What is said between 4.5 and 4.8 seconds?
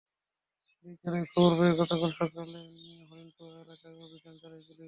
Police.